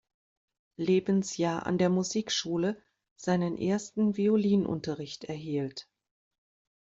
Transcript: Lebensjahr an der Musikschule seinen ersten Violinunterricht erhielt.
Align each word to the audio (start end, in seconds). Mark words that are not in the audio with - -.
Lebensjahr 0.79 1.67
an 1.67 1.77
der 1.77 1.89
Musikschule 1.89 2.81
seinen 3.17 3.55
ersten 3.59 4.17
Violinunterricht 4.17 5.25
erhielt. 5.25 5.87